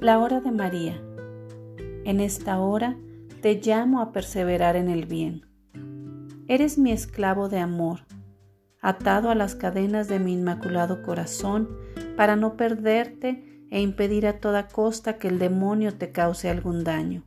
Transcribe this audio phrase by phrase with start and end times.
[0.00, 0.98] La hora de María.
[2.06, 2.96] En esta hora
[3.42, 5.44] te llamo a perseverar en el bien.
[6.48, 8.06] Eres mi esclavo de amor,
[8.80, 11.68] atado a las cadenas de mi inmaculado corazón
[12.16, 17.24] para no perderte e impedir a toda costa que el demonio te cause algún daño.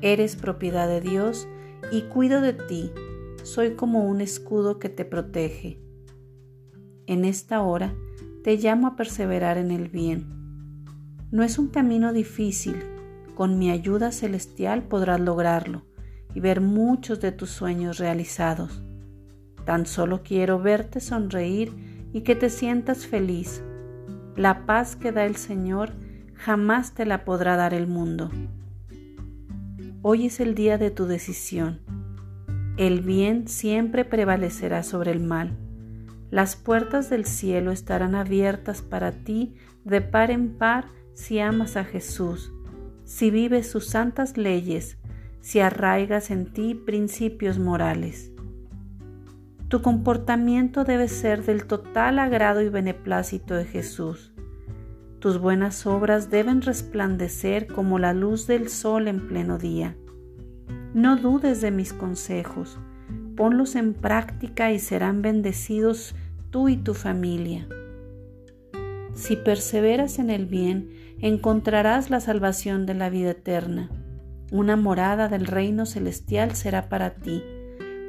[0.00, 1.46] Eres propiedad de Dios
[1.92, 2.90] y cuido de ti,
[3.44, 5.80] soy como un escudo que te protege.
[7.06, 7.94] En esta hora
[8.42, 10.37] te llamo a perseverar en el bien
[11.30, 12.76] no es un camino difícil,
[13.34, 15.82] con mi ayuda celestial podrás lograrlo
[16.34, 18.82] y ver muchos de tus sueños realizados.
[19.64, 21.72] Tan solo quiero verte sonreír
[22.12, 23.62] y que te sientas feliz.
[24.36, 25.92] La paz que da el Señor
[26.34, 28.30] jamás te la podrá dar el mundo.
[30.00, 31.80] Hoy es el día de tu decisión.
[32.78, 35.58] El bien siempre prevalecerá sobre el mal.
[36.30, 40.86] Las puertas del cielo estarán abiertas para ti de par en par
[41.18, 42.52] si amas a Jesús,
[43.04, 44.98] si vives sus santas leyes,
[45.40, 48.30] si arraigas en ti principios morales.
[49.66, 54.32] Tu comportamiento debe ser del total agrado y beneplácito de Jesús.
[55.18, 59.96] Tus buenas obras deben resplandecer como la luz del sol en pleno día.
[60.94, 62.78] No dudes de mis consejos,
[63.36, 66.14] ponlos en práctica y serán bendecidos
[66.50, 67.66] tú y tu familia.
[69.18, 73.90] Si perseveras en el bien, encontrarás la salvación de la vida eterna.
[74.52, 77.42] Una morada del reino celestial será para ti.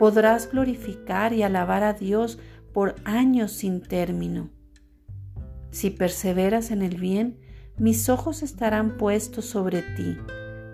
[0.00, 2.40] Podrás glorificar y alabar a Dios
[2.72, 4.50] por años sin término.
[5.70, 7.38] Si perseveras en el bien,
[7.78, 10.18] mis ojos estarán puestos sobre ti.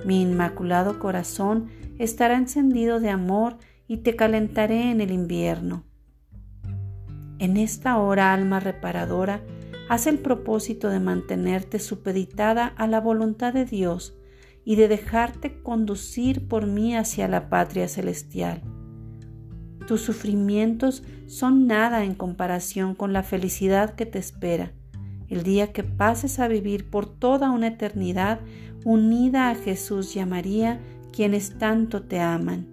[0.06, 5.84] Mi inmaculado corazón estará encendido de amor y te calentaré en el invierno.
[7.38, 9.42] En esta hora, alma reparadora,
[9.92, 14.16] Haz el propósito de mantenerte supeditada a la voluntad de Dios
[14.64, 18.62] y de dejarte conducir por mí hacia la patria celestial.
[19.86, 24.72] Tus sufrimientos son nada en comparación con la felicidad que te espera
[25.28, 28.41] el día que pases a vivir por toda una eternidad
[28.86, 30.81] unida a Jesús y a María,
[31.12, 32.72] quienes tanto te aman.